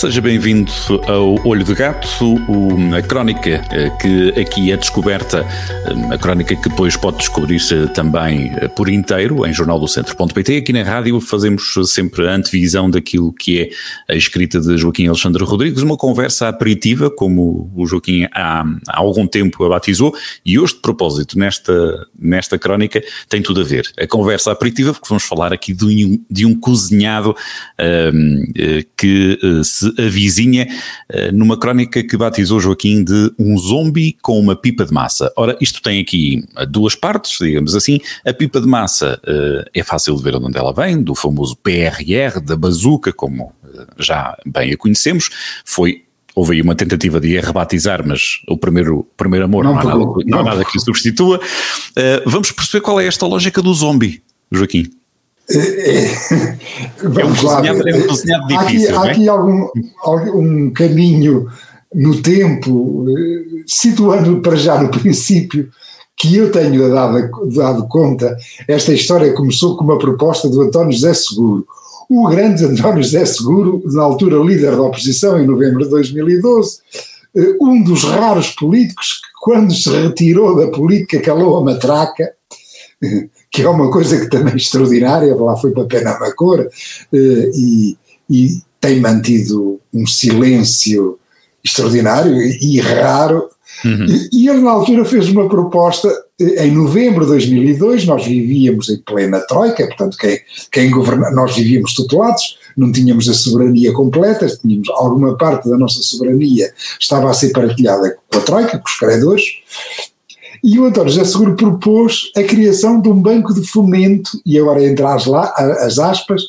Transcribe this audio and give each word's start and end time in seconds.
Seja 0.00 0.22
bem-vindo 0.22 0.72
ao 1.06 1.46
Olho 1.46 1.62
de 1.62 1.74
Gato, 1.74 2.08
a 2.96 3.02
crónica 3.02 3.62
eh, 3.70 3.90
que 4.00 4.40
aqui 4.40 4.72
é 4.72 4.76
descoberta, 4.78 5.46
eh, 5.84 6.14
a 6.14 6.16
crónica 6.16 6.56
que 6.56 6.70
depois 6.70 6.96
pode 6.96 7.18
descobrir-se 7.18 7.86
também 7.88 8.50
eh, 8.56 8.68
por 8.68 8.88
inteiro 8.88 9.46
em 9.46 9.52
jornaldocentro.pt. 9.52 10.56
Aqui 10.56 10.72
na 10.72 10.84
rádio 10.84 11.20
fazemos 11.20 11.74
sempre 11.84 12.26
a 12.26 12.34
antevisão 12.34 12.88
daquilo 12.88 13.30
que 13.30 13.60
é 13.60 14.14
a 14.14 14.16
escrita 14.16 14.58
de 14.58 14.78
Joaquim 14.78 15.06
Alexandre 15.06 15.44
Rodrigues, 15.44 15.82
uma 15.82 15.98
conversa 15.98 16.48
aperitiva, 16.48 17.10
como 17.10 17.70
o 17.76 17.86
Joaquim 17.86 18.26
há, 18.34 18.64
há 18.88 18.98
algum 18.98 19.26
tempo 19.26 19.62
a 19.64 19.68
batizou, 19.68 20.14
e 20.46 20.58
hoje, 20.58 20.76
de 20.76 20.80
propósito, 20.80 21.38
nesta, 21.38 22.08
nesta 22.18 22.58
crónica, 22.58 23.02
tem 23.28 23.42
tudo 23.42 23.60
a 23.60 23.64
ver. 23.64 23.86
A 24.00 24.06
conversa 24.06 24.50
aperitiva, 24.50 24.94
porque 24.94 25.08
vamos 25.10 25.24
falar 25.24 25.52
aqui 25.52 25.74
de 25.74 26.06
um, 26.06 26.24
de 26.30 26.46
um 26.46 26.58
cozinhado 26.58 27.36
um, 27.78 28.44
que 28.96 29.38
se 29.62 29.89
a 29.98 30.08
vizinha 30.08 30.66
eh, 31.08 31.32
numa 31.32 31.58
crónica 31.58 32.02
que 32.02 32.16
batizou 32.16 32.60
Joaquim 32.60 33.04
de 33.04 33.32
um 33.38 33.56
zombie 33.58 34.16
com 34.22 34.38
uma 34.38 34.56
pipa 34.56 34.84
de 34.84 34.92
massa. 34.92 35.32
Ora, 35.36 35.56
isto 35.60 35.82
tem 35.82 36.00
aqui 36.00 36.44
duas 36.68 36.94
partes, 36.94 37.38
digamos 37.40 37.74
assim. 37.74 38.00
A 38.24 38.32
pipa 38.32 38.60
de 38.60 38.66
massa 38.66 39.20
eh, 39.26 39.64
é 39.74 39.82
fácil 39.82 40.16
de 40.16 40.22
ver 40.22 40.36
onde 40.36 40.58
ela 40.58 40.72
vem, 40.72 41.02
do 41.02 41.14
famoso 41.14 41.56
PRR, 41.56 42.40
da 42.42 42.56
bazuca, 42.56 43.12
como 43.12 43.52
eh, 43.64 43.86
já 43.98 44.36
bem 44.46 44.72
a 44.72 44.76
conhecemos. 44.76 45.30
Foi 45.64 46.04
houve 46.34 46.54
aí 46.54 46.62
uma 46.62 46.74
tentativa 46.74 47.20
de 47.20 47.36
a 47.36 47.40
rebatizar, 47.40 48.06
mas 48.06 48.40
o 48.48 48.56
primeiro, 48.56 49.06
primeiro 49.16 49.44
amor 49.44 49.64
não, 49.64 49.74
não, 49.74 49.80
há, 49.80 49.84
nada, 49.84 50.04
não 50.26 50.38
há 50.38 50.42
nada 50.42 50.64
que 50.64 50.76
o 50.76 50.80
substitua. 50.80 51.38
Uh, 51.38 52.22
vamos 52.24 52.52
perceber 52.52 52.82
qual 52.82 53.00
é 53.00 53.06
esta 53.06 53.26
lógica 53.26 53.60
do 53.60 53.74
zombie, 53.74 54.22
Joaquim. 54.50 54.90
Vamos 57.02 57.38
é 57.38 57.42
um 57.42 57.46
lá. 57.46 57.66
É 57.66 57.72
um 57.72 58.06
cozinhado 58.06 58.46
difícil, 58.46 58.96
há 58.96 59.02
aqui, 59.02 59.08
há 59.08 59.10
aqui 59.10 59.28
algum, 59.28 59.68
algum 60.02 60.70
caminho 60.70 61.48
no 61.94 62.22
tempo, 62.22 63.04
eh, 63.08 63.62
situando 63.66 64.40
para 64.40 64.56
já 64.56 64.80
no 64.80 64.88
princípio, 64.90 65.68
que 66.16 66.36
eu 66.36 66.52
tenho 66.52 66.90
dado, 66.90 67.30
dado 67.54 67.88
conta, 67.88 68.36
esta 68.68 68.92
história 68.92 69.32
começou 69.32 69.76
com 69.76 69.84
uma 69.84 69.98
proposta 69.98 70.48
do 70.48 70.60
António 70.60 70.92
José 70.92 71.14
Seguro. 71.14 71.66
O 72.08 72.28
grande 72.28 72.64
António 72.64 73.02
José 73.02 73.24
Seguro, 73.24 73.82
na 73.86 74.02
altura 74.02 74.36
líder 74.36 74.72
da 74.72 74.82
oposição, 74.82 75.40
em 75.40 75.46
novembro 75.46 75.82
de 75.84 75.90
2012, 75.90 76.78
eh, 77.36 77.56
um 77.60 77.82
dos 77.82 78.04
raros 78.04 78.50
políticos 78.50 79.14
que, 79.14 79.30
quando 79.42 79.74
se 79.74 79.88
retirou 79.90 80.54
da 80.54 80.68
política, 80.68 81.20
calou 81.20 81.56
a 81.56 81.64
matraca 81.64 82.32
que 83.50 83.62
é 83.62 83.68
uma 83.68 83.90
coisa 83.90 84.18
que 84.20 84.28
também 84.28 84.54
é 84.54 84.56
extraordinária, 84.56 85.34
lá 85.34 85.56
foi 85.56 85.72
para 85.72 85.84
Penamacor, 85.84 86.68
eh, 87.12 87.50
e, 87.54 87.96
e 88.28 88.62
tem 88.80 89.00
mantido 89.00 89.80
um 89.92 90.06
silêncio 90.06 91.18
extraordinário 91.64 92.40
e 92.40 92.80
raro. 92.80 93.48
Uhum. 93.84 94.06
E, 94.06 94.28
e 94.32 94.48
ele, 94.48 94.60
na 94.60 94.70
altura, 94.70 95.04
fez 95.04 95.28
uma 95.28 95.48
proposta. 95.48 96.08
Eh, 96.40 96.66
em 96.66 96.70
novembro 96.70 97.22
de 97.22 97.32
2002, 97.32 98.06
nós 98.06 98.24
vivíamos 98.24 98.88
em 98.88 98.98
plena 98.98 99.40
Troika, 99.40 99.84
portanto, 99.86 100.16
quem, 100.16 100.38
quem 100.70 100.90
governa, 100.90 101.30
nós 101.32 101.56
vivíamos 101.56 101.92
tutelados, 101.94 102.56
não 102.76 102.92
tínhamos 102.92 103.28
a 103.28 103.34
soberania 103.34 103.92
completa, 103.92 104.46
tínhamos 104.46 104.88
alguma 104.90 105.36
parte 105.36 105.68
da 105.68 105.76
nossa 105.76 106.00
soberania 106.02 106.72
estava 107.00 107.28
a 107.28 107.34
ser 107.34 107.50
partilhada 107.50 108.16
com 108.32 108.38
a 108.38 108.42
Troika, 108.42 108.78
com 108.78 108.88
os 108.88 108.96
credores, 108.96 109.44
e 110.62 110.78
o 110.78 110.84
António 110.84 111.10
José 111.10 111.24
Seguro 111.24 111.56
propôs 111.56 112.30
a 112.36 112.42
criação 112.42 113.00
de 113.00 113.08
um 113.08 113.20
banco 113.20 113.54
de 113.54 113.66
fomento, 113.66 114.40
e 114.44 114.58
agora 114.58 114.86
entras 114.86 115.26
lá 115.26 115.52
as 115.56 115.98
aspas, 115.98 116.42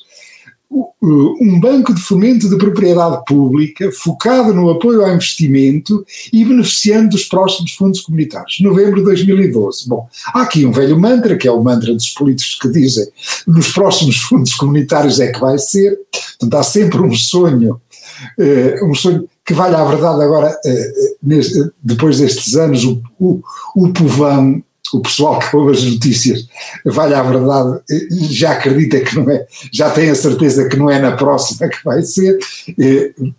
um 1.01 1.59
banco 1.59 1.93
de 1.93 2.01
fomento 2.01 2.49
de 2.49 2.57
propriedade 2.57 3.23
pública 3.25 3.91
focado 3.91 4.53
no 4.53 4.69
apoio 4.69 5.03
ao 5.03 5.13
investimento 5.13 6.05
e 6.31 6.45
beneficiando 6.45 7.09
dos 7.09 7.25
próximos 7.25 7.73
fundos 7.73 7.99
comunitários. 7.99 8.59
Novembro 8.61 8.97
de 8.97 9.03
2012. 9.03 9.89
Bom, 9.89 10.07
há 10.27 10.43
aqui 10.43 10.65
um 10.65 10.71
velho 10.71 10.97
mantra, 10.97 11.35
que 11.35 11.47
é 11.47 11.51
o 11.51 11.61
mantra 11.61 11.93
dos 11.93 12.09
políticos 12.09 12.57
que 12.61 12.69
dizem 12.69 13.05
nos 13.45 13.71
próximos 13.73 14.17
fundos 14.17 14.53
comunitários 14.53 15.19
é 15.19 15.31
que 15.31 15.39
vai 15.39 15.57
ser. 15.57 15.97
Portanto, 16.39 16.55
há 16.55 16.63
sempre 16.63 17.01
um 17.01 17.13
sonho, 17.13 17.81
uh, 18.39 18.89
um 18.89 18.95
sonho 18.95 19.27
que 19.51 19.53
vale 19.53 19.75
a 19.75 19.83
verdade 19.83 20.23
agora, 20.23 20.57
eh, 20.65 20.93
eh, 21.29 21.69
depois 21.83 22.19
destes 22.19 22.55
anos, 22.55 22.85
o, 22.85 23.01
o, 23.19 23.41
o 23.75 23.91
povão, 23.91 24.63
o 24.93 25.01
pessoal 25.01 25.39
que 25.39 25.53
ouve 25.55 25.73
as 25.73 25.83
notícias, 25.83 26.47
vale 26.85 27.13
a 27.13 27.21
verdade, 27.21 27.81
eh, 27.91 28.07
já 28.29 28.51
acredita 28.51 29.01
que 29.01 29.13
não 29.17 29.29
é, 29.29 29.45
já 29.73 29.89
tem 29.89 30.09
a 30.09 30.15
certeza 30.15 30.69
que 30.69 30.77
não 30.77 30.89
é 30.89 30.99
na 30.99 31.11
próxima 31.11 31.67
que 31.67 31.83
vai 31.83 32.01
ser, 32.01 32.37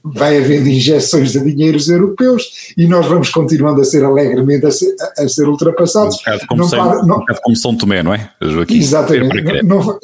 vai 0.04 0.36
havendo 0.36 0.68
injeções 0.68 1.32
de 1.32 1.40
dinheiros 1.40 1.88
europeus 1.88 2.74
e 2.76 2.86
nós 2.86 3.06
vamos 3.06 3.30
continuando 3.30 3.80
a 3.80 3.84
ser 3.84 4.04
alegremente 4.04 4.66
a 4.66 4.70
ser, 4.70 4.94
a 5.18 5.28
ser 5.28 5.48
ultrapassados. 5.48 6.16
Um 6.16 6.18
bocado 6.18 6.46
como, 6.46 7.06
não, 7.06 7.16
um 7.16 7.24
como 7.42 7.56
São 7.56 7.74
Tomé, 7.74 8.02
não 8.02 8.12
é? 8.12 8.30
Joaquim? 8.42 8.76
Exatamente. 8.76 9.62
Não, 9.62 9.78
não, 9.82 9.98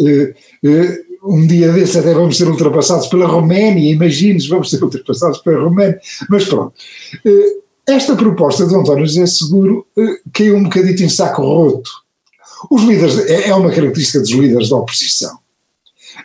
um 1.22 1.46
dia 1.46 1.72
desse 1.72 1.98
até 1.98 2.14
vamos 2.14 2.36
ser 2.36 2.48
ultrapassados 2.48 3.06
pela 3.08 3.26
Roménia, 3.26 3.92
imagines, 3.92 4.46
vamos 4.46 4.70
ser 4.70 4.82
ultrapassados 4.82 5.38
pela 5.38 5.62
Roménia, 5.62 6.00
mas 6.28 6.44
pronto. 6.44 6.72
Eh, 7.24 7.56
esta 7.86 8.14
proposta 8.14 8.66
de 8.66 8.74
António 8.74 9.06
José 9.06 9.26
Seguro 9.26 9.86
eh, 9.96 10.18
caiu 10.32 10.56
um 10.56 10.64
bocadito 10.64 11.02
em 11.02 11.08
saco 11.08 11.42
roto. 11.42 11.90
Os 12.70 12.82
líderes, 12.82 13.18
é, 13.18 13.48
é 13.48 13.54
uma 13.54 13.70
característica 13.70 14.20
dos 14.20 14.30
líderes 14.30 14.68
da 14.68 14.76
oposição, 14.76 15.38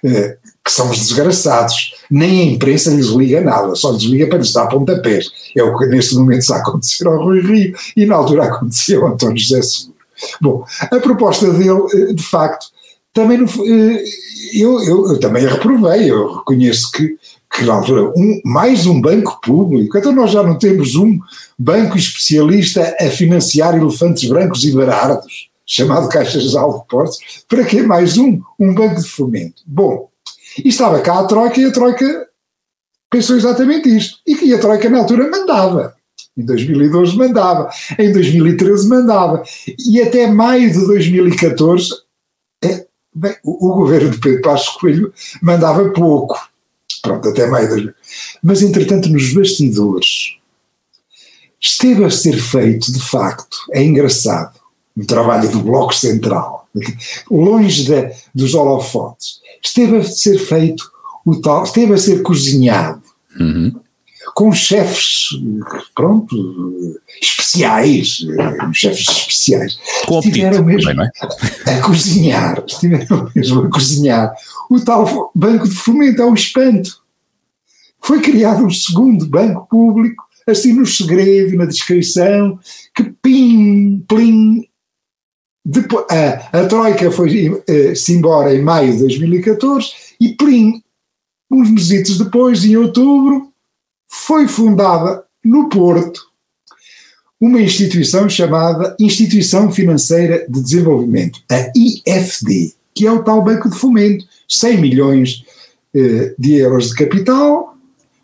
eh, 0.04 0.38
que 0.64 0.72
são 0.72 0.90
os 0.90 1.00
desgraçados. 1.00 1.94
Nem 2.10 2.42
a 2.42 2.52
imprensa 2.54 2.92
lhes 2.92 3.08
liga 3.08 3.42
nada, 3.42 3.76
só 3.76 3.92
lhes 3.92 4.04
liga 4.04 4.28
para 4.28 4.40
lhes 4.40 4.52
dar 4.52 4.68
pontapés. 4.68 5.32
É 5.56 5.64
o 5.64 5.78
que 5.78 5.86
neste 5.88 6.16
momento 6.16 6.42
está 6.42 6.58
a 6.58 6.60
acontecer 6.60 7.08
ao 7.08 7.24
Rui 7.24 7.42
Rio 7.42 7.76
e 7.96 8.06
na 8.06 8.16
altura 8.16 8.46
aconteceu 8.52 9.06
ao 9.06 9.14
António 9.14 9.38
José 9.38 9.62
Seguro. 9.62 9.94
Bom, 10.40 10.66
a 10.80 11.00
proposta 11.00 11.52
dele, 11.52 12.14
de 12.14 12.24
facto, 12.24 12.73
também 13.14 13.38
não, 13.38 13.48
eu, 14.54 14.82
eu, 14.84 15.08
eu, 15.10 15.20
também 15.20 15.46
reprovei, 15.46 16.10
eu 16.10 16.34
reconheço 16.38 16.92
que, 16.92 17.16
que 17.54 17.64
na 17.64 17.76
altura, 17.76 18.12
um, 18.18 18.42
mais 18.44 18.88
um 18.88 19.00
banco 19.00 19.40
público, 19.42 19.98
então 19.98 20.12
nós 20.12 20.32
já 20.32 20.42
não 20.42 20.58
temos 20.58 20.96
um 20.96 21.20
banco 21.58 21.96
especialista 21.96 22.96
a 23.00 23.10
financiar 23.10 23.76
elefantes 23.76 24.28
brancos 24.28 24.64
e 24.66 24.72
baratos, 24.72 25.50
chamado 25.66 26.10
Caixa 26.10 26.40
Geral 26.40 26.74
de 26.74 26.80
Depósitos, 26.80 27.46
para 27.48 27.64
que 27.64 27.84
mais 27.84 28.18
um? 28.18 28.42
Um 28.60 28.74
banco 28.74 29.00
de 29.00 29.08
fomento. 29.08 29.62
Bom, 29.66 30.10
e 30.64 30.70
estava 30.70 31.00
cá 31.00 31.20
a 31.20 31.26
Troika 31.26 31.62
e 31.62 31.66
a 31.66 31.72
Troika 31.72 32.28
pensou 33.10 33.36
exatamente 33.36 33.96
isto, 33.96 34.18
e 34.26 34.36
que 34.36 34.52
a 34.52 34.60
Troika 34.60 34.90
na 34.90 35.00
altura 35.00 35.30
mandava. 35.30 35.96
Em 36.36 36.44
2012 36.44 37.16
mandava, 37.16 37.70
em 38.00 38.12
2013 38.12 38.88
mandava, 38.88 39.44
e 39.88 40.02
até 40.02 40.26
maio 40.26 40.72
de 40.72 40.84
2014 40.88 42.03
Bem, 43.14 43.36
o, 43.44 43.70
o, 43.70 43.76
governo 43.76 44.10
de 44.10 44.20
Pedro 44.20 44.42
Passos 44.42 44.70
Coelho 44.76 45.14
mandava 45.42 45.90
pouco, 45.90 46.36
pronto, 47.02 47.30
até 47.30 47.48
mais. 47.48 47.70
Mas, 48.42 48.62
entretanto, 48.62 49.10
nos 49.10 49.34
bastidores, 49.34 50.38
esteve 51.60 52.04
a 52.06 52.10
ser 52.10 52.38
feito, 52.40 52.92
de 52.92 53.00
facto, 53.00 53.58
é 53.72 53.84
engraçado, 53.84 54.60
um 54.98 55.06
trabalho 55.06 55.50
do 55.50 55.60
Bloco 55.60 55.94
Central, 55.94 56.68
longe 57.30 57.88
dos 58.34 58.54
holofotes, 58.54 59.42
esteve 59.64 59.98
a 59.98 60.04
ser 60.04 60.40
feito 60.40 60.92
o 61.26 61.40
tal, 61.40 61.64
esteve 61.64 61.94
a 61.94 61.98
ser 61.98 62.22
cozinhado. 62.22 63.04
Uhum 63.40 63.83
com 64.34 64.52
chefes, 64.52 65.30
pronto, 65.96 66.36
especiais, 67.22 68.26
chefes 68.74 69.08
especiais. 69.08 69.80
Com 70.06 70.20
estiveram 70.20 70.64
mesmo 70.64 70.90
também, 70.90 71.10
é? 71.68 71.72
a 71.72 71.82
cozinhar, 71.82 72.64
estiveram 72.66 73.30
mesmo 73.36 73.62
a 73.62 73.70
cozinhar 73.70 74.34
o 74.70 74.80
tal 74.80 75.32
banco 75.36 75.68
de 75.68 75.76
fomento 75.76 76.22
ao 76.24 76.34
espanto. 76.34 77.02
Foi 78.02 78.22
criado 78.22 78.66
um 78.66 78.72
segundo 78.72 79.26
banco 79.28 79.68
público, 79.70 80.24
assim 80.48 80.74
no 80.74 80.86
segredo, 80.86 81.56
na 81.56 81.66
descrição, 81.66 82.60
que 82.96 83.04
pim, 83.22 84.04
plim, 84.08 84.68
depois, 85.66 86.06
a, 86.10 86.60
a 86.60 86.68
Troika 86.68 87.10
foi-se 87.10 87.50
uh, 87.50 88.12
embora 88.12 88.54
em 88.54 88.62
maio 88.62 88.92
de 88.92 89.00
2014 89.00 89.92
e 90.20 90.36
plim, 90.36 90.82
uns 91.50 91.70
meses 91.70 92.18
depois, 92.18 92.66
em 92.66 92.76
outubro, 92.76 93.53
foi 94.26 94.48
fundada 94.48 95.24
no 95.44 95.68
Porto 95.68 96.22
uma 97.40 97.60
instituição 97.62 98.30
chamada 98.30 98.96
Instituição 98.98 99.70
Financeira 99.70 100.46
de 100.48 100.62
Desenvolvimento, 100.62 101.42
a 101.52 101.70
IFD, 101.76 102.74
que 102.96 103.06
é 103.06 103.12
o 103.12 103.22
tal 103.22 103.44
Banco 103.44 103.70
de 103.70 103.78
Fomento, 103.78 104.24
100 104.48 104.78
milhões 104.78 105.44
eh, 105.94 106.34
de 106.40 106.54
euros 106.54 106.90
de 106.90 106.96
capital, 106.96 107.73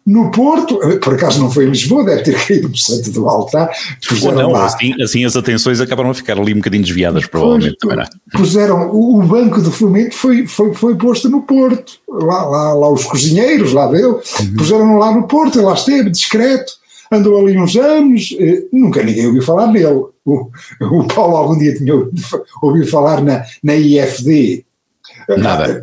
no 0.10 0.32
Porto, 0.32 0.80
por 1.00 1.14
acaso 1.14 1.40
não 1.40 1.52
foi 1.52 1.66
em 1.66 1.70
Lisboa, 1.70 2.04
deve 2.04 2.24
ter 2.24 2.34
caído 2.44 2.68
no 2.68 2.76
centro 2.76 3.12
do 3.12 3.30
altar. 3.30 3.70
Ou 4.24 4.32
não, 4.32 4.52
lá, 4.52 4.66
assim, 4.66 5.00
assim, 5.00 5.24
as 5.24 5.36
atenções 5.36 5.80
acabaram 5.80 6.10
a 6.10 6.16
ficar 6.16 6.40
ali 6.40 6.52
um 6.52 6.58
bocadinho 6.58 6.84
desviadas, 6.84 7.28
provavelmente 7.28 7.78
também 7.78 7.98
não. 7.98 8.06
Puseram, 8.32 8.90
o, 8.90 9.20
o 9.20 9.24
banco 9.24 9.62
de 9.62 9.70
fomento 9.70 10.16
foi, 10.16 10.48
foi, 10.48 10.74
foi 10.74 10.96
posto 10.96 11.30
no 11.30 11.44
Porto, 11.44 12.00
lá, 12.08 12.44
lá, 12.44 12.74
lá 12.74 12.92
os 12.92 13.04
cozinheiros 13.04 13.72
lá 13.72 13.86
dele, 13.86 14.08
uhum. 14.08 14.56
puseram 14.58 14.98
lá 14.98 15.12
no 15.14 15.28
Porto, 15.28 15.60
ele 15.60 15.68
lá 15.68 15.76
esteve, 15.76 16.10
discreto, 16.10 16.74
andou 17.12 17.40
ali 17.40 17.56
uns 17.56 17.76
anos, 17.76 18.36
eh, 18.40 18.64
nunca 18.74 19.04
ninguém 19.04 19.28
ouviu 19.28 19.44
falar 19.44 19.68
dele. 19.68 20.06
O, 20.26 20.50
o 20.82 21.08
Paulo 21.08 21.38
algum 21.38 21.58
dia 21.58 21.76
tinha 21.76 21.94
ouvido 22.62 22.88
falar 22.88 23.22
na, 23.22 23.44
na 23.64 23.76
IFD. 23.76 24.66
Nada 25.38 25.82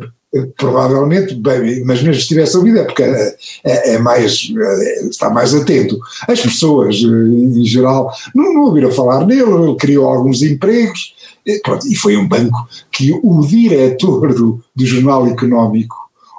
provavelmente, 0.57 1.35
bem, 1.35 1.83
mas 1.85 2.01
mesmo 2.01 2.21
se 2.21 2.27
tivesse 2.27 2.57
ouvido 2.57 2.79
é 2.79 2.83
porque 2.83 3.03
é, 3.03 3.35
é, 3.63 3.93
é 3.93 3.99
mais, 3.99 4.51
é, 4.57 5.07
está 5.07 5.29
mais 5.29 5.53
atento. 5.53 5.97
As 6.27 6.41
pessoas, 6.41 6.95
em 6.97 7.63
geral, 7.63 8.11
não, 8.35 8.53
não 8.53 8.61
ouviram 8.63 8.91
falar 8.91 9.25
nele, 9.25 9.43
ele 9.43 9.75
criou 9.75 10.07
alguns 10.07 10.41
empregos, 10.41 11.15
e, 11.45 11.59
pronto, 11.59 11.87
e 11.87 11.95
foi 11.95 12.17
um 12.17 12.27
banco 12.27 12.67
que 12.91 13.17
o 13.23 13.41
diretor 13.45 14.33
do, 14.33 14.61
do 14.75 14.85
jornal 14.85 15.25
económico 15.27 15.95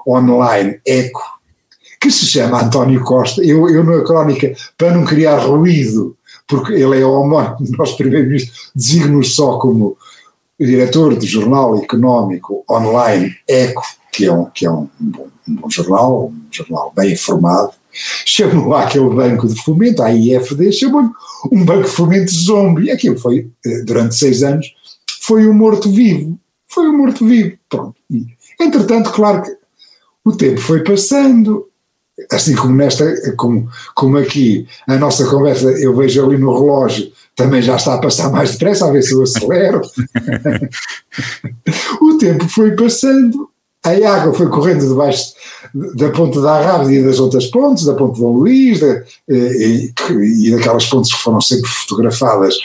online, 0.06 0.80
ECO, 0.86 1.22
que 2.00 2.10
se 2.10 2.26
chama 2.26 2.62
António 2.62 3.02
Costa, 3.02 3.42
eu, 3.42 3.68
eu 3.68 3.82
na 3.82 4.04
crónica, 4.04 4.52
para 4.76 4.92
não 4.92 5.04
criar 5.04 5.38
ruído, 5.38 6.14
porque 6.46 6.72
ele 6.72 7.00
é 7.00 7.04
homónimo 7.04 7.56
nosso 7.76 7.96
primeiro-ministro, 7.96 8.52
designo 8.74 9.24
só 9.24 9.58
como 9.58 9.96
o 10.58 10.64
diretor 10.64 11.14
do 11.14 11.26
jornal 11.26 11.76
económico 11.76 12.64
online 12.68 13.34
ECO, 13.46 13.82
que 14.12 14.26
é 14.26 14.32
um, 14.32 14.44
que 14.46 14.66
é 14.66 14.70
um, 14.70 14.88
bom, 14.98 15.28
um 15.48 15.54
bom 15.54 15.70
jornal, 15.70 16.26
um 16.26 16.46
jornal 16.50 16.92
bem 16.94 17.12
informado, 17.12 17.70
chamou 18.26 18.74
aquele 18.74 19.08
banco 19.08 19.46
de 19.46 19.60
fomento, 19.62 20.02
a 20.02 20.12
IFD, 20.12 20.72
chamou-lhe 20.72 21.10
um 21.52 21.64
banco 21.64 21.84
de 21.84 21.94
fomento 21.94 22.32
zombie. 22.32 22.90
Aquilo 22.90 23.18
foi, 23.18 23.50
eh, 23.64 23.82
durante 23.84 24.16
seis 24.16 24.42
anos, 24.42 24.66
foi 25.20 25.46
um 25.46 25.52
morto-vivo. 25.52 26.38
Foi 26.66 26.88
um 26.88 26.96
morto-vivo. 26.96 27.56
Pronto. 27.68 27.94
E, 28.10 28.26
entretanto, 28.60 29.10
claro 29.12 29.42
que 29.42 29.56
o 30.24 30.36
tempo 30.36 30.60
foi 30.60 30.82
passando, 30.82 31.68
assim 32.30 32.54
como 32.54 32.74
nesta, 32.74 33.06
como, 33.36 33.68
como 33.94 34.18
aqui, 34.18 34.66
a 34.86 34.96
nossa 34.96 35.28
conversa, 35.28 35.70
eu 35.70 35.94
vejo 35.94 36.24
ali 36.24 36.36
no 36.36 36.52
relógio, 36.52 37.12
também 37.38 37.62
já 37.62 37.76
está 37.76 37.94
a 37.94 37.98
passar 37.98 38.30
mais 38.32 38.50
depressa, 38.50 38.84
a 38.84 38.90
ver 38.90 39.00
se 39.00 39.14
eu 39.14 39.22
acelero. 39.22 39.80
o 42.02 42.18
tempo 42.18 42.48
foi 42.48 42.72
passando, 42.72 43.48
a 43.84 43.90
água 43.90 44.34
foi 44.34 44.48
correndo 44.48 44.88
debaixo 44.88 45.34
da 45.94 46.10
ponte 46.10 46.40
da 46.40 46.56
Arrábida 46.56 46.92
e 46.92 47.04
das 47.04 47.20
outras 47.20 47.46
pontes, 47.46 47.84
da 47.84 47.94
ponte 47.94 48.16
de 48.16 48.22
Dom 48.22 48.32
Luís, 48.32 48.80
da, 48.80 49.04
e, 49.28 49.92
e, 50.10 50.50
daquelas 50.50 50.86
pontes 50.86 51.14
que 51.14 51.22
foram 51.22 51.40
sempre 51.40 51.70
fotografadas 51.70 52.56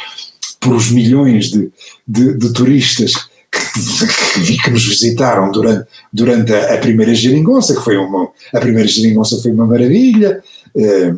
por 0.60 0.74
os 0.74 0.90
milhões 0.90 1.52
de, 1.52 1.72
de, 2.08 2.36
de 2.36 2.52
turistas 2.52 3.14
que, 3.52 4.58
que, 4.58 4.72
nos 4.72 4.88
visitaram 4.88 5.52
durante, 5.52 5.88
durante 6.12 6.52
a, 6.52 6.74
a, 6.74 6.78
primeira 6.80 7.14
geringonça, 7.14 7.76
que 7.76 7.84
foi 7.84 7.96
uma, 7.96 8.28
a 8.52 8.60
primeira 8.60 8.88
geringonça 8.90 9.40
foi 9.40 9.52
uma 9.52 9.68
maravilha, 9.68 10.42
eh, 10.76 10.82
eh, 10.82 11.14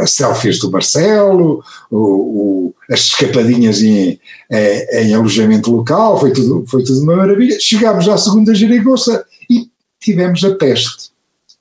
as 0.00 0.12
selfies 0.12 0.58
do 0.58 0.70
Marcelo, 0.70 1.62
o, 1.90 1.98
o, 1.98 2.74
as 2.90 3.00
escapadinhas 3.00 3.82
em, 3.82 4.18
em, 4.50 4.86
em, 4.92 5.14
alojamento 5.14 5.70
local, 5.70 6.18
foi 6.18 6.32
tudo, 6.32 6.64
foi 6.66 6.82
tudo 6.82 7.02
uma 7.02 7.16
maravilha. 7.16 7.58
Chegámos 7.60 8.08
à 8.08 8.16
segunda 8.16 8.54
geringonça 8.54 9.24
e 9.50 9.68
tivemos 10.00 10.42
a 10.44 10.54
peste. 10.54 11.10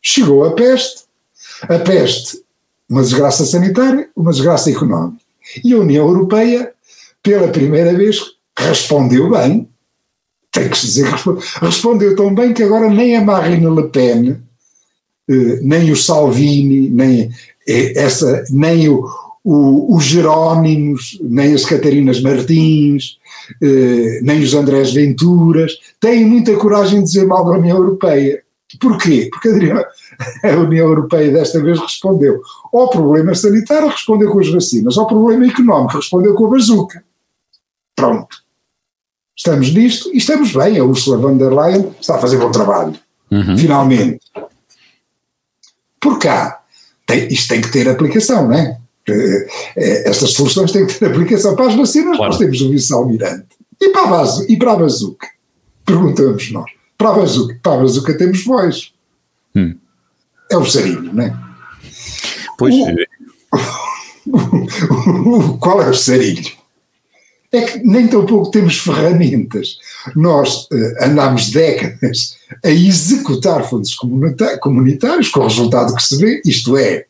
Chegou 0.02 0.46
a 0.46 0.52
peste, 0.52 1.04
a 1.64 1.80
peste, 1.80 2.42
uma 2.90 3.02
desgraça 3.02 3.46
sanitária, 3.46 4.10
uma 4.16 4.32
desgraça 4.32 4.70
económica. 4.70 5.22
E 5.64 5.74
a 5.74 5.78
União 5.78 6.08
Europeia, 6.08 6.72
pela 7.22 7.50
primeira 7.50 7.94
vez, 7.94 8.22
respondeu 8.58 9.30
bem, 9.30 9.68
tem 10.52 10.70
que 10.70 10.78
se 10.78 10.86
dizer 10.86 11.14
que 11.16 11.66
respondeu, 11.66 12.16
tão 12.16 12.34
bem 12.34 12.54
que 12.54 12.64
agora 12.64 12.90
nem 12.90 13.18
a 13.18 13.22
Marine 13.22 13.66
Le 13.66 13.90
Pen, 13.90 14.38
eh, 15.28 15.60
nem 15.62 15.92
o 15.92 15.96
Salvini, 15.96 16.90
nem 16.90 17.22
é 17.22 17.30
essa, 17.68 18.44
nem 18.50 18.90
o, 18.90 19.06
o, 19.44 19.96
os 19.96 20.06
Jerónimos, 20.06 21.20
nem 21.22 21.54
as 21.54 21.66
Catarinas 21.66 22.22
Martins, 22.22 23.18
eh, 23.62 24.20
nem 24.22 24.42
os 24.42 24.54
Andrés 24.54 24.94
Venturas, 24.94 25.74
têm 26.00 26.26
muita 26.26 26.56
coragem 26.56 27.00
de 27.00 27.06
dizer 27.06 27.26
mal 27.26 27.44
da 27.44 27.52
União 27.52 27.78
Europeia. 27.78 28.42
Porquê? 28.80 29.30
Porque 29.32 29.50
a 30.48 30.56
União 30.56 30.88
Europeia 30.88 31.32
desta 31.32 31.62
vez 31.62 31.80
respondeu 31.80 32.42
ao 32.74 32.90
problema 32.90 33.36
sanitário, 33.36 33.90
respondeu 33.90 34.32
com 34.32 34.40
as 34.40 34.50
vacinas, 34.50 34.98
ao 34.98 35.08
problema 35.08 35.46
económico, 35.46 35.98
respondeu 35.98 36.34
com 36.34 36.46
a 36.46 36.50
bazuca. 36.50 37.04
Pronto. 37.96 38.44
Estamos 39.36 39.74
nisto 39.74 40.10
e 40.14 40.18
estamos 40.18 40.54
bem. 40.54 40.80
A 40.80 40.86
Ursula 40.86 41.18
von 41.18 41.38
der 41.38 41.52
Leyen 41.52 41.94
está 42.00 42.16
a 42.16 42.20
fazer 42.20 42.38
bom 42.38 42.52
trabalho. 42.52 42.94
Uhum. 43.32 43.58
Finalmente. 43.58 44.22
Por 46.00 46.20
cá, 46.20 46.63
tem, 47.06 47.28
isto 47.28 47.50
tem 47.50 47.62
que 47.62 47.72
ter 47.72 47.88
aplicação, 47.90 48.48
não 48.48 48.54
é? 48.54 48.78
Eh, 49.08 49.48
eh, 49.76 50.10
estas 50.10 50.32
soluções 50.32 50.72
têm 50.72 50.86
que 50.86 50.94
ter 50.94 51.06
aplicação. 51.08 51.56
Para 51.56 51.68
as 51.68 51.76
vacinas, 51.76 52.18
claro. 52.18 52.32
nós 52.32 52.38
temos 52.38 52.62
o 52.62 52.70
vice-almirante. 52.70 53.48
E 53.82 53.90
para 53.90 54.04
a, 54.04 54.08
base, 54.08 54.52
e 54.52 54.58
para 54.58 54.72
a 54.72 54.76
bazuca? 54.78 55.28
Perguntamos 55.86 56.52
nós. 56.52 56.72
Para 56.98 57.10
a 57.10 57.14
bazuca, 57.14 57.60
para 57.62 57.74
a 57.74 57.78
bazuca 57.78 58.18
temos 58.18 58.44
voz. 58.46 58.94
Hum. 59.56 59.76
É 60.50 60.58
o 60.58 60.66
sarilho, 60.66 61.14
não 61.14 61.24
é? 61.24 61.36
Pois. 62.58 62.74
O, 64.26 64.38
o, 64.38 65.58
qual 65.58 65.82
é 65.82 65.90
o 65.90 65.94
sarilho? 65.94 66.63
É 67.54 67.62
que 67.62 67.80
nem 67.86 68.08
tão 68.08 68.26
pouco 68.26 68.50
temos 68.50 68.80
ferramentas. 68.80 69.78
Nós 70.16 70.64
uh, 70.64 71.04
andamos 71.04 71.52
décadas 71.52 72.36
a 72.66 72.70
executar 72.72 73.70
fundos 73.70 73.96
comunitários, 74.60 75.30
com 75.30 75.42
o 75.42 75.48
resultado 75.48 75.96
que 75.96 76.02
se 76.02 76.18
vê, 76.18 76.42
isto 76.44 76.76
é, 76.76 77.06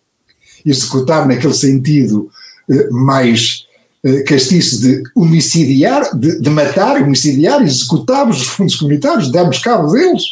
executar 0.66 1.26
naquele 1.26 1.54
sentido 1.54 2.30
uh, 2.70 2.94
mais 2.94 3.66
uh, 4.06 4.22
castiço 4.26 4.82
de 4.82 5.02
homicidiar, 5.16 6.14
de, 6.14 6.42
de 6.42 6.50
matar, 6.50 7.02
homicidiar, 7.02 7.64
executávamos 7.64 8.42
os 8.42 8.48
fundos 8.48 8.76
comunitários, 8.76 9.32
demos 9.32 9.60
cabo 9.60 9.94
deles. 9.94 10.24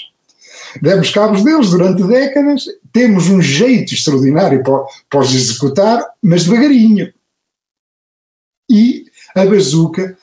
Demos 0.82 1.10
cabo 1.10 1.42
deles 1.42 1.70
durante 1.70 2.04
décadas, 2.04 2.66
temos 2.92 3.30
um 3.30 3.42
jeito 3.42 3.94
extraordinário 3.94 4.62
para, 4.62 4.84
para 5.10 5.22
os 5.22 5.34
executar, 5.34 6.06
mas 6.22 6.44
devagarinho. 6.44 7.14
E 8.70 9.06
a 9.36 9.46
bazuca, 9.46 10.18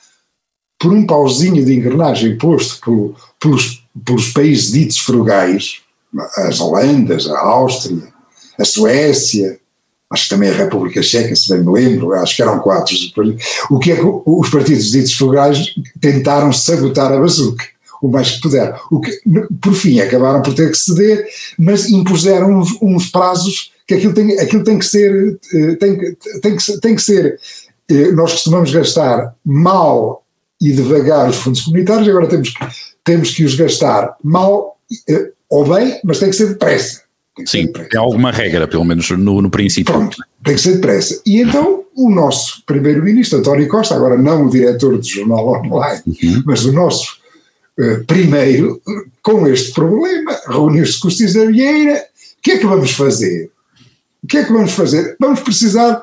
por 0.79 0.93
um 0.93 1.07
pauzinho 1.07 1.65
de 1.65 1.75
engrenagem 1.75 2.39
posto 2.39 2.81
pelo, 2.85 3.17
pelos, 3.41 3.85
pelos 4.05 4.31
países 4.31 4.73
ditos 4.73 4.99
frugais, 4.99 5.81
as 6.37 6.61
Holandas, 6.61 7.29
a 7.29 7.39
Áustria, 7.41 8.09
a 8.59 8.65
Suécia, 8.65 9.59
acho 10.11 10.25
que 10.25 10.31
também 10.31 10.49
a 10.49 10.55
República 10.55 11.03
Checa, 11.03 11.35
se 11.35 11.49
bem 11.53 11.65
me 11.65 11.73
lembro, 11.73 12.13
acho 12.15 12.37
que 12.37 12.43
eram 12.43 12.61
quatro. 12.61 12.95
O 13.71 13.79
que 13.79 13.93
é 13.93 13.97
que 13.97 14.03
os 14.05 14.49
partidos 14.49 14.91
ditos 14.91 15.15
frugais 15.15 15.75
tentaram 16.01 16.53
sabotar 16.53 17.13
a 17.13 17.19
bazuca? 17.19 17.65
o 18.01 18.09
mais 18.09 18.31
que 18.31 18.41
puderam. 18.41 18.79
O 18.91 19.01
que, 19.01 19.11
por 19.61 19.75
fim, 19.75 20.01
acabaram 20.01 20.43
por 20.43 20.55
ter 20.55 20.71
que 20.71 20.79
ceder, 20.79 21.27
mas 21.59 21.89
impuseram 21.89 22.59
uns, 22.59 22.77
uns 22.81 23.11
prazos 23.11 23.73
que 23.87 23.95
aquilo 23.95 24.13
tem, 24.13 24.39
aquilo 24.39 24.65
tem 24.65 24.79
que 24.79 24.87
ser, 24.87 25.39
eh, 25.53 25.75
tem, 25.77 26.15
tem, 26.41 26.57
que, 26.57 26.81
tem 26.81 26.95
que 26.95 27.03
ser 27.03 27.41
nós 28.15 28.33
costumamos 28.33 28.71
gastar 28.71 29.35
mal 29.45 30.25
e 30.61 30.73
devagar 30.73 31.29
os 31.29 31.37
fundos 31.37 31.63
comunitários, 31.63 32.09
agora 32.09 32.27
temos 32.27 32.51
que, 32.51 32.67
temos 33.05 33.31
que 33.35 33.45
os 33.45 33.55
gastar 33.55 34.17
mal 34.23 34.77
eh, 35.09 35.31
ou 35.49 35.67
bem, 35.67 36.01
mas 36.05 36.19
tem 36.19 36.31
que 36.31 36.37
ser 36.37 36.49
depressa. 36.49 37.03
Sim, 37.47 37.67
depressa. 37.67 37.91
é 37.95 37.99
alguma 37.99 38.31
regra, 38.31 38.67
pelo 38.67 38.85
menos 38.85 39.09
no, 39.11 39.41
no 39.41 39.51
princípio. 39.51 39.95
Pronto, 39.95 40.17
tem 40.45 40.55
que 40.55 40.61
ser 40.61 40.75
depressa. 40.75 41.21
E 41.25 41.41
então 41.41 41.85
o 41.95 42.11
nosso 42.11 42.63
primeiro-ministro, 42.67 43.39
António 43.39 43.69
Costa, 43.69 43.95
agora 43.95 44.17
não 44.17 44.47
o 44.47 44.51
diretor 44.51 44.99
do 44.99 45.07
jornal 45.07 45.49
online, 45.49 46.03
uhum. 46.07 46.43
mas 46.45 46.65
o 46.65 46.73
nosso 46.73 47.19
uh, 47.79 48.05
primeiro, 48.05 48.81
com 49.23 49.47
este 49.47 49.73
problema, 49.73 50.39
reuniu-se 50.47 50.99
com 51.01 51.09
o 51.09 51.11
César 51.11 51.47
Vieira, 51.47 52.05
o 52.39 52.43
que 52.43 52.53
é 52.53 52.59
que 52.59 52.67
vamos 52.67 52.93
fazer? 52.93 53.51
O 54.23 54.27
que 54.27 54.39
é 54.39 54.45
que 54.45 54.53
vamos 54.53 54.73
fazer? 54.73 55.17
Vamos 55.19 55.41
precisar 55.41 56.03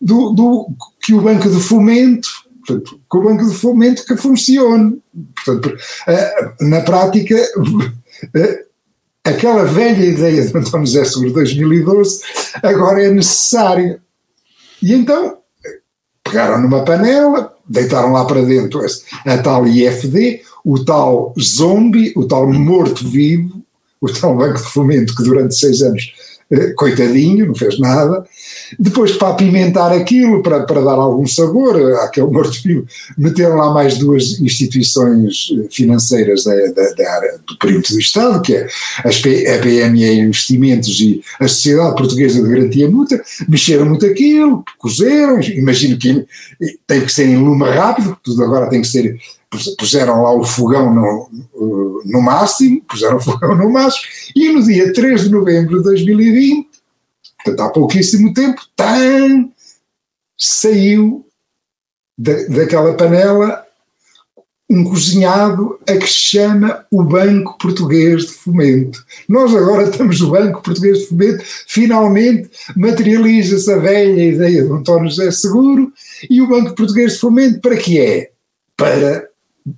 do, 0.00 0.30
do, 0.30 0.68
que 1.00 1.14
o 1.14 1.20
banco 1.20 1.48
de 1.48 1.60
fomento, 1.60 2.28
portanto, 2.66 3.00
que 3.10 3.16
o 3.16 3.22
banco 3.22 3.46
de 3.46 3.54
fomento 3.54 4.04
que 4.04 4.16
funcione. 4.16 5.00
Portanto, 5.34 5.76
eh, 6.08 6.52
na 6.60 6.80
prática, 6.82 7.34
eh, 8.34 8.64
aquela 9.24 9.64
velha 9.64 10.04
ideia 10.04 10.46
de 10.46 10.56
António 10.56 10.86
José 10.86 11.04
sobre 11.04 11.30
2012 11.30 12.20
agora 12.62 13.04
é 13.04 13.10
necessária. 13.10 14.00
E 14.82 14.92
então 14.92 15.38
pegaram 16.22 16.60
numa 16.60 16.84
panela, 16.84 17.54
deitaram 17.68 18.12
lá 18.12 18.24
para 18.24 18.42
dentro 18.42 18.84
a 19.24 19.38
tal 19.38 19.66
IFD, 19.66 20.42
o 20.64 20.84
tal 20.84 21.34
zombie, 21.40 22.12
o 22.16 22.26
tal 22.26 22.52
morto-vivo, 22.52 23.62
o 24.00 24.12
tal 24.12 24.36
banco 24.36 24.58
de 24.58 24.68
fomento 24.68 25.14
que 25.14 25.22
durante 25.22 25.54
seis 25.54 25.82
anos 25.82 26.12
coitadinho, 26.76 27.46
não 27.46 27.54
fez 27.54 27.78
nada. 27.78 28.24
Depois, 28.78 29.12
para 29.12 29.30
apimentar 29.30 29.92
aquilo, 29.92 30.42
para, 30.42 30.60
para 30.64 30.80
dar 30.80 30.94
algum 30.94 31.26
sabor 31.26 31.76
àquele 31.96 32.28
morto-vivo, 32.28 32.86
meteram 33.18 33.56
lá 33.56 33.72
mais 33.72 33.98
duas 33.98 34.40
instituições 34.40 35.48
eh, 35.52 35.68
financeiras 35.70 36.44
da, 36.44 36.54
da, 36.54 36.90
da, 36.94 37.12
área 37.12 37.40
do 37.46 37.58
perímetro 37.58 37.94
do 37.94 38.00
Estado, 38.00 38.40
que 38.42 38.54
é 38.54 38.66
a 39.04 39.58
PME 39.58 40.20
Investimentos 40.20 41.00
e 41.00 41.20
a 41.40 41.48
Sociedade 41.48 41.96
Portuguesa 41.96 42.40
de 42.40 42.48
Garantia 42.48 42.88
Mútua, 42.88 43.20
mexeram 43.48 43.86
muito 43.86 44.06
aquilo, 44.06 44.64
cozeram, 44.78 45.40
imagino 45.40 45.98
que 45.98 46.26
tem 46.86 47.00
que 47.00 47.12
ser 47.12 47.26
em 47.26 47.36
lume 47.36 47.64
rápido, 47.64 48.16
tudo 48.22 48.44
agora 48.44 48.70
tem 48.70 48.82
que 48.82 48.88
ser 48.88 49.18
puseram 49.78 50.22
lá 50.22 50.32
o 50.32 50.44
fogão 50.44 50.92
no, 50.94 52.02
no 52.04 52.20
máximo, 52.20 52.82
puseram 52.82 53.16
o 53.16 53.20
fogão 53.22 53.54
no 53.54 53.70
máximo, 53.70 54.04
e 54.34 54.52
no 54.52 54.62
dia 54.62 54.92
3 54.92 55.24
de 55.24 55.30
novembro 55.30 55.78
de 55.78 55.84
2020, 55.84 56.68
portanto 57.44 57.60
há 57.60 57.70
pouquíssimo 57.70 58.32
tempo, 58.34 58.60
tan, 58.74 59.48
saiu 60.36 61.26
da, 62.18 62.32
daquela 62.48 62.94
panela 62.94 63.66
um 64.68 64.82
cozinhado 64.82 65.78
a 65.88 65.96
que 65.96 66.08
se 66.08 66.14
chama 66.14 66.84
o 66.90 67.04
Banco 67.04 67.56
Português 67.56 68.26
de 68.26 68.32
Fomento. 68.32 69.04
Nós 69.28 69.54
agora 69.54 69.88
temos 69.90 70.20
o 70.20 70.30
Banco 70.30 70.60
Português 70.60 70.98
de 70.98 71.06
Fomento, 71.06 71.44
finalmente 71.68 72.50
materializa-se 72.76 73.72
a 73.72 73.78
velha 73.78 74.24
ideia 74.24 74.64
de 74.64 74.72
António 74.72 75.08
José 75.08 75.30
Seguro, 75.30 75.92
e 76.28 76.42
o 76.42 76.48
Banco 76.48 76.74
Português 76.74 77.12
de 77.12 77.20
Fomento 77.20 77.60
para 77.60 77.76
que 77.76 78.00
é? 78.00 78.30
Para 78.76 79.25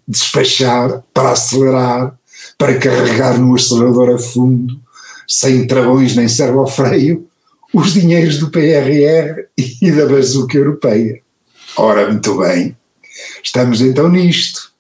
despachar, 0.07 1.03
para 1.15 1.33
acelerar, 1.33 2.19
para 2.57 2.79
carregar 2.79 3.39
no 3.39 3.55
acelerador 3.55 4.15
a 4.15 4.19
fundo, 4.19 4.79
sem 5.27 5.67
travões 5.67 6.17
nem 6.17 6.29
servo 6.29 6.61
ao 6.61 6.67
freio, 6.67 7.27
os 7.73 7.93
dinheiros 7.93 8.39
do 8.39 8.51
PRR 8.51 9.47
e 9.57 9.93
da 9.93 10.07
bazuca 10.07 10.57
europeia. 10.57 11.21
Ora, 11.77 12.11
muito 12.11 12.39
bem, 12.39 12.77
estamos 13.43 13.81
então 13.81 14.09
nisto. 14.09 14.73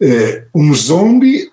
Uh, 0.00 0.46
um 0.54 0.74
zombie, 0.74 1.50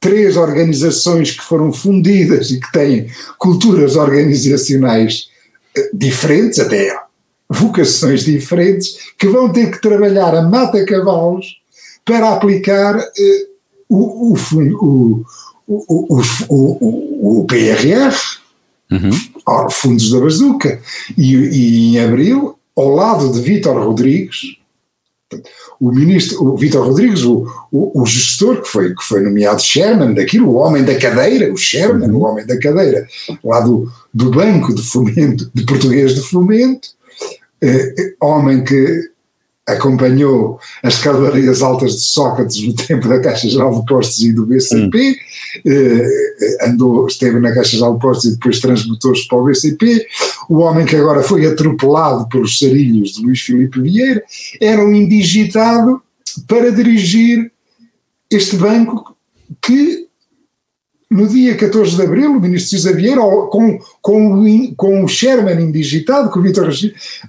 três 0.00 0.36
organizações 0.36 1.32
que 1.32 1.42
foram 1.42 1.72
fundidas 1.72 2.50
e 2.50 2.60
que 2.60 2.72
têm 2.72 3.10
culturas 3.38 3.96
organizacionais 3.96 5.28
uh, 5.76 5.96
diferentes, 5.96 6.58
até 6.60 7.01
vocações 7.52 8.24
diferentes 8.24 9.12
que 9.18 9.28
vão 9.28 9.52
ter 9.52 9.70
que 9.70 9.80
trabalhar 9.80 10.34
a 10.34 10.42
mata-cavalos 10.42 11.60
para 12.04 12.30
aplicar 12.30 12.98
eh, 12.98 13.46
o, 13.88 14.32
o, 14.32 15.24
o, 15.68 16.22
o, 16.48 17.40
o, 17.40 17.44
PRR, 17.46 18.14
uhum. 18.90 19.70
fundos 19.70 20.10
da 20.10 20.20
bazuca. 20.20 20.80
E, 21.16 21.34
e, 21.34 21.96
em 21.96 22.00
abril, 22.00 22.58
ao 22.76 22.88
lado 22.88 23.32
de 23.32 23.40
Vítor 23.40 23.76
Rodrigues, 23.84 24.56
o 25.80 25.90
ministro, 25.90 26.44
o 26.44 26.56
Vítor 26.56 26.86
Rodrigues, 26.86 27.24
o, 27.24 27.46
o, 27.70 28.02
o, 28.02 28.06
gestor 28.06 28.62
que 28.62 28.68
foi, 28.68 28.94
que 28.94 29.02
foi 29.02 29.22
nomeado 29.22 29.62
chairman 29.62 30.14
daquilo, 30.14 30.50
o 30.50 30.54
homem 30.54 30.84
da 30.84 30.98
cadeira, 30.98 31.52
o 31.52 31.56
chairman, 31.56 32.10
uhum. 32.10 32.18
o 32.18 32.20
homem 32.22 32.46
da 32.46 32.58
cadeira, 32.58 33.06
lá 33.42 33.60
do, 33.60 33.90
do 34.12 34.30
Banco 34.30 34.74
de 34.74 34.82
Fomento, 34.82 35.50
de 35.52 35.64
Português 35.64 36.14
de 36.14 36.20
Fomento, 36.20 36.88
eh, 37.62 38.14
homem 38.20 38.64
que 38.64 39.12
acompanhou 39.66 40.58
as 40.82 40.98
calorias 40.98 41.62
altas 41.62 41.92
de 41.92 42.00
Sócrates 42.00 42.66
no 42.66 42.74
tempo 42.74 43.08
da 43.08 43.20
Caixa 43.20 43.48
Geral 43.48 43.78
de 43.78 43.86
Postos 43.86 44.22
e 44.22 44.32
do 44.32 44.44
BCP, 44.44 44.98
hum. 44.98 45.14
eh, 45.66 46.66
andou, 46.66 47.06
esteve 47.06 47.38
na 47.38 47.54
Caixa 47.54 47.76
Geral 47.76 47.94
de 47.94 48.00
Postos 48.00 48.24
e 48.24 48.34
depois 48.34 48.60
transmutou-se 48.60 49.26
para 49.28 49.38
o 49.38 49.44
BCP, 49.44 50.06
o 50.48 50.58
homem 50.58 50.84
que 50.84 50.96
agora 50.96 51.22
foi 51.22 51.46
atropelado 51.46 52.28
pelos 52.28 52.58
sarilhos 52.58 53.12
de 53.12 53.22
Luís 53.22 53.40
Filipe 53.40 53.80
Vieira, 53.80 54.22
era 54.60 54.84
um 54.84 54.92
indigitado 54.92 56.02
para 56.48 56.72
dirigir 56.72 57.52
este 58.30 58.56
banco 58.56 59.16
que 59.60 60.08
no 61.12 61.28
dia 61.28 61.54
14 61.56 61.94
de 61.94 62.02
abril, 62.02 62.32
o 62.32 62.40
ministro 62.40 62.70
Cisa 62.70 62.92
Vieira, 62.92 63.20
com, 63.20 63.78
com, 64.00 64.74
com 64.74 65.04
o 65.04 65.08
Sherman 65.08 65.62
indigitado, 65.62 66.30
com 66.30 66.40
o 66.40 66.42
Vitor 66.42 66.68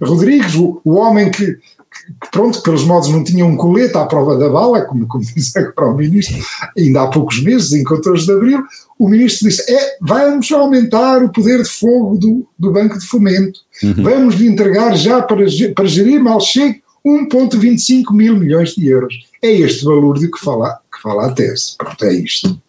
Rodrigues, 0.01 0.55
o, 0.55 0.81
o 0.83 0.95
homem 0.95 1.29
que, 1.29 1.45
que, 1.45 2.31
pronto, 2.31 2.61
pelos 2.63 2.85
modos 2.85 3.09
não 3.09 3.23
tinha 3.23 3.45
um 3.45 3.57
colete 3.57 3.97
à 3.97 4.05
prova 4.05 4.37
da 4.37 4.49
bala, 4.49 4.81
como, 4.81 5.05
como 5.07 5.23
diz 5.35 5.55
agora 5.55 5.91
o 5.91 5.97
ministro, 5.97 6.37
ainda 6.77 7.03
há 7.03 7.07
poucos 7.07 7.41
meses, 7.43 7.73
em 7.73 7.83
14 7.83 8.25
de 8.25 8.31
abril, 8.31 8.63
o 8.97 9.09
ministro 9.09 9.49
disse, 9.49 9.69
é, 9.69 9.97
vamos 10.01 10.49
aumentar 10.51 11.21
o 11.21 11.31
poder 11.31 11.61
de 11.61 11.69
fogo 11.69 12.17
do, 12.17 12.47
do 12.57 12.71
Banco 12.71 12.97
de 12.97 13.05
Fomento, 13.05 13.59
uhum. 13.83 14.03
vamos 14.03 14.35
lhe 14.35 14.47
entregar 14.47 14.95
já 14.95 15.21
para, 15.21 15.45
para 15.75 15.85
gerir 15.85 16.23
mal 16.23 16.39
chegue 16.39 16.81
1.25 17.05 18.13
mil 18.13 18.37
milhões 18.37 18.75
de 18.75 18.87
euros. 18.87 19.13
É 19.41 19.51
este 19.51 19.83
valor 19.83 20.17
de 20.17 20.31
que 20.31 20.39
fala, 20.39 20.79
que 20.91 21.01
fala 21.01 21.27
a 21.27 21.33
tese. 21.33 21.75
Pronto, 21.77 22.05
é 22.05 22.13
isto. 22.13 22.62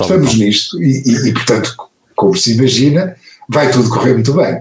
Estamos 0.00 0.34
nisto 0.34 0.82
e, 0.82 1.02
e, 1.04 1.28
e, 1.28 1.32
portanto, 1.32 1.76
como 2.14 2.36
se 2.36 2.54
imagina, 2.54 3.16
vai 3.48 3.70
tudo 3.70 3.88
correr 3.88 4.14
muito 4.14 4.34
bem. 4.34 4.60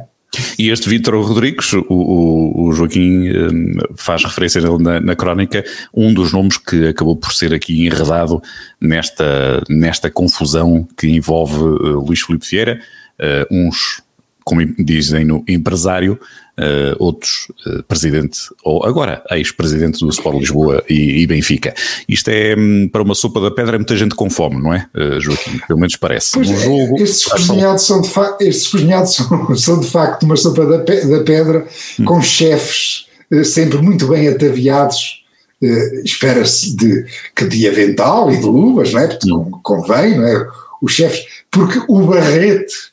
E 0.58 0.70
este 0.70 0.88
Vítor 0.88 1.22
Rodrigues, 1.22 1.74
o, 1.74 1.86
o, 1.89 2.67
o 2.67 2.74
Joaquim 2.74 3.29
um, 3.29 3.74
faz 3.98 4.24
referência 4.24 4.62
nele 4.62 4.81
na, 4.81 5.00
na, 5.00 5.15
crónica, 5.15 5.63
um 5.93 6.13
dos 6.13 6.31
nomes 6.31 6.58
que 6.58 6.88
acabou 6.88 7.17
por 7.17 7.34
ser 7.34 7.53
aqui 7.53 7.86
enredado 7.86 8.41
nesta, 8.79 9.62
nesta 9.70 10.10
confusão 10.10 10.88
que 10.98 11.08
envolve 11.08 11.58
uh, 11.58 12.00
Luís 12.00 12.22
Filipe 12.22 12.48
Vieira, 12.50 12.79
uh, 13.20 13.53
uns, 13.53 14.01
como 14.43 14.65
dizem 14.77 15.25
no 15.25 15.43
empresário, 15.48 16.19
uh, 16.57 16.95
outros 17.00 17.48
uh, 17.65 17.83
presidente, 17.83 18.39
ou 18.63 18.86
agora 18.86 19.24
ex-presidente 19.31 20.00
do 20.00 20.10
Sport 20.10 20.39
Lisboa 20.39 20.83
e, 20.89 21.21
e, 21.21 21.27
Benfica. 21.27 21.74
Isto 22.07 22.29
é 22.29 22.55
um, 22.57 22.88
para 22.88 23.01
uma 23.01 23.15
sopa 23.15 23.39
da 23.39 23.51
pedra, 23.51 23.75
é 23.75 23.79
muita 23.79 23.95
gente 23.95 24.15
com 24.15 24.29
fome, 24.29 24.62
não 24.62 24.74
é, 24.74 24.88
uh, 24.95 25.19
Joaquim? 25.19 25.60
Pelo 25.67 25.79
menos 25.79 25.95
parece. 25.95 26.33
Pois, 26.33 26.48
jogo, 26.48 27.01
estes 27.01 27.25
cozinhados, 27.25 27.83
são 27.83 28.01
de, 28.01 28.10
fa 28.10 28.38
estes 28.39 28.67
cozinhados 28.67 29.15
são, 29.15 29.55
são 29.55 29.79
de 29.79 29.88
facto 29.88 30.24
uma 30.24 30.36
sopa 30.36 30.65
da, 30.65 30.79
pe 30.79 31.05
da 31.05 31.24
pedra 31.24 31.67
hum. 32.00 32.05
com 32.05 32.21
chefes 32.21 33.05
sempre 33.45 33.77
muito 33.77 34.07
bem 34.07 34.27
ataviados. 34.27 35.21
Uh, 35.63 36.03
espera-se 36.03 36.75
de, 36.75 37.05
que 37.36 37.45
de 37.45 37.67
avental 37.67 38.31
e 38.31 38.38
de 38.38 38.45
luvas, 38.45 38.91
não 38.91 39.01
é? 39.01 39.07
Porque 39.07 39.31
hum. 39.31 39.51
convém, 39.62 40.17
não 40.17 40.25
é? 40.25 40.48
Os 40.81 40.93
chefes, 40.93 41.24
porque 41.51 41.79
o 41.88 42.01
Barrete 42.01 42.90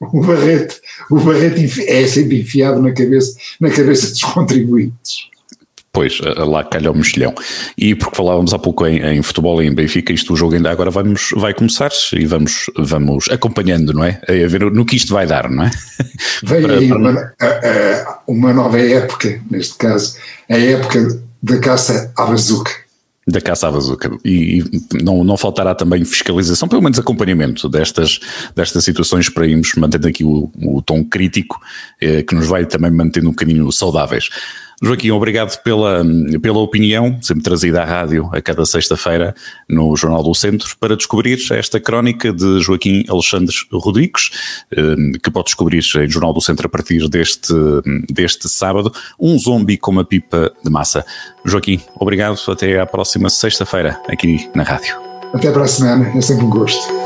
o 0.00 0.20
Barreto, 0.20 0.76
o 1.10 1.18
Barreto 1.20 1.60
é 1.86 2.06
sempre 2.06 2.40
enfiado 2.40 2.80
na 2.82 2.92
cabeça, 2.92 3.36
na 3.60 3.70
cabeça 3.70 4.10
dos 4.10 4.22
contribuintes. 4.22 5.28
Pois, 5.92 6.20
lá 6.20 6.62
calha 6.62 6.90
o 6.90 6.94
mexilhão. 6.94 7.34
E 7.78 7.94
porque 7.94 8.14
falávamos 8.14 8.52
há 8.52 8.58
pouco 8.58 8.86
em, 8.86 8.98
em, 8.98 9.22
futebol 9.22 9.62
e 9.62 9.66
em 9.66 9.74
Benfica, 9.74 10.12
isto 10.12 10.34
o 10.34 10.36
jogo 10.36 10.54
ainda 10.54 10.70
agora 10.70 10.90
vamos, 10.90 11.30
vai 11.34 11.54
começar 11.54 11.90
e 12.12 12.26
vamos, 12.26 12.66
vamos 12.76 13.30
acompanhando, 13.30 13.94
não 13.94 14.04
é? 14.04 14.20
A 14.28 14.46
ver 14.46 14.70
no 14.70 14.84
que 14.84 14.96
isto 14.96 15.14
vai 15.14 15.26
dar, 15.26 15.48
não 15.48 15.64
é? 15.64 15.70
Vem 16.42 16.60
para, 16.68 16.76
aí 16.76 16.88
para... 16.88 16.98
Uma, 16.98 17.34
uma 18.26 18.52
nova 18.52 18.78
época, 18.78 19.40
neste 19.50 19.76
caso, 19.76 20.18
a 20.50 20.58
época 20.58 21.18
da 21.42 21.58
caça 21.60 22.12
à 22.14 22.26
bazuca 22.26 22.85
da 23.26 23.40
caça 23.40 23.66
à 23.66 23.72
bazuca 23.72 24.16
e, 24.24 24.62
não, 25.02 25.24
não 25.24 25.36
faltará 25.36 25.74
também 25.74 26.04
fiscalização, 26.04 26.68
pelo 26.68 26.82
menos 26.82 26.98
acompanhamento 26.98 27.68
destas, 27.68 28.20
destas 28.54 28.84
situações 28.84 29.28
para 29.28 29.46
irmos 29.46 29.74
mantendo 29.76 30.06
aqui 30.06 30.24
o, 30.24 30.50
o 30.62 30.80
tom 30.80 31.02
crítico 31.02 31.60
eh, 32.00 32.22
que 32.22 32.34
nos 32.36 32.46
vai 32.46 32.64
também 32.64 32.90
mantendo 32.90 33.26
um 33.26 33.32
bocadinho 33.32 33.70
saudáveis. 33.72 34.28
Joaquim, 34.82 35.10
obrigado 35.10 35.56
pela, 35.62 36.04
pela 36.42 36.58
opinião, 36.58 37.18
sempre 37.22 37.42
trazida 37.42 37.82
à 37.82 37.84
rádio 37.84 38.28
a 38.32 38.42
cada 38.42 38.64
sexta-feira 38.66 39.34
no 39.68 39.96
Jornal 39.96 40.22
do 40.22 40.34
Centro, 40.34 40.76
para 40.78 40.96
descobrir 40.96 41.38
esta 41.50 41.80
crónica 41.80 42.32
de 42.32 42.60
Joaquim 42.60 43.04
Alexandre 43.08 43.54
Rodrigues, 43.72 44.30
eh, 44.70 45.18
que 45.22 45.30
pode 45.30 45.46
descobrir 45.46 45.78
em 45.78 46.08
Jornal 46.08 46.32
do 46.32 46.40
Centro 46.40 46.66
a 46.66 46.68
partir 46.68 47.08
deste, 47.08 47.54
deste 48.10 48.48
sábado, 48.48 48.92
um 49.18 49.38
zombi 49.38 49.78
com 49.78 49.90
uma 49.90 50.04
pipa 50.04 50.52
de 50.62 50.70
massa. 50.70 51.04
Joaquim, 51.44 51.80
obrigado, 51.98 52.38
até 52.48 52.78
à 52.78 52.86
próxima 52.86 53.30
sexta-feira 53.30 53.98
aqui 54.08 54.48
na 54.54 54.62
rádio. 54.62 54.96
Até 55.32 55.48
a 55.48 55.66
semana, 55.66 56.12
é 56.16 56.20
sempre 56.20 56.44
um 56.44 56.50
gosto. 56.50 57.05